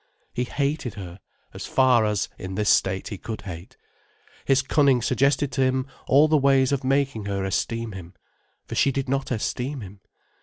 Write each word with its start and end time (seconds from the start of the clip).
He 0.33 0.45
hated 0.45 0.95
her, 0.95 1.19
as 1.53 1.67
far 1.67 2.05
as, 2.05 2.27
in 2.39 2.55
this 2.55 2.71
state, 2.71 3.09
he 3.09 3.19
could 3.19 3.41
hate. 3.43 3.77
His 4.45 4.63
cunning 4.63 4.99
suggested 4.99 5.51
to 5.51 5.61
him 5.61 5.85
all 6.07 6.27
the 6.27 6.37
ways 6.37 6.71
of 6.71 6.83
making 6.83 7.25
her 7.25 7.43
esteem 7.45 7.91
him. 7.91 8.15
For 8.65 8.73
she 8.73 8.91
did 8.91 9.07
not 9.07 9.29
esteem 9.29 9.81
him. 9.81 9.99